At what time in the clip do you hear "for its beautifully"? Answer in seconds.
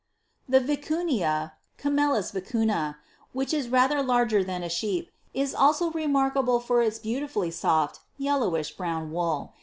6.59-7.51